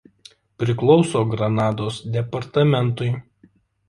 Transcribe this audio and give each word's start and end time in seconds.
Priklauso 0.61 1.19
Granados 1.33 1.95
departamentui. 2.15 3.11